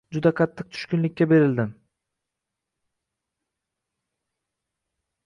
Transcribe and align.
Juda 0.17 0.29
qattiq 0.37 0.69
tushkunlikka 0.77 1.27
berildim 1.31 1.75